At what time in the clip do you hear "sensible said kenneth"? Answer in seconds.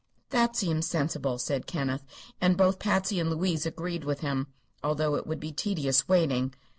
0.87-2.03